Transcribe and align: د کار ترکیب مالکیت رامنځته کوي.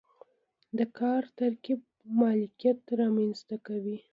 د 0.77 0.79
کار 0.97 1.23
ترکیب 1.39 1.79
مالکیت 2.19 2.79
رامنځته 2.99 3.55
کوي. 3.67 3.97